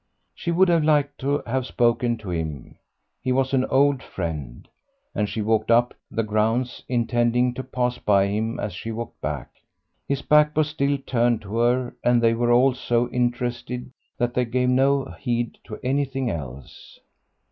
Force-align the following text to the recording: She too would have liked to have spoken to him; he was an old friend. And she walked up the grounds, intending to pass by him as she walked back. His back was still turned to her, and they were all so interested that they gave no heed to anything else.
She 0.33 0.49
too 0.49 0.55
would 0.55 0.69
have 0.69 0.83
liked 0.83 1.19
to 1.19 1.43
have 1.45 1.67
spoken 1.67 2.17
to 2.17 2.31
him; 2.31 2.79
he 3.21 3.31
was 3.31 3.53
an 3.53 3.65
old 3.65 4.01
friend. 4.01 4.67
And 5.13 5.29
she 5.29 5.43
walked 5.43 5.69
up 5.69 5.93
the 6.09 6.23
grounds, 6.23 6.81
intending 6.89 7.53
to 7.53 7.63
pass 7.63 7.99
by 7.99 8.25
him 8.25 8.59
as 8.59 8.73
she 8.73 8.91
walked 8.91 9.21
back. 9.21 9.51
His 10.07 10.23
back 10.23 10.57
was 10.57 10.69
still 10.69 10.97
turned 11.05 11.43
to 11.43 11.57
her, 11.57 11.93
and 12.03 12.19
they 12.19 12.33
were 12.33 12.51
all 12.51 12.73
so 12.73 13.09
interested 13.09 13.91
that 14.17 14.33
they 14.33 14.45
gave 14.45 14.69
no 14.69 15.05
heed 15.19 15.59
to 15.65 15.79
anything 15.83 16.31
else. 16.31 16.97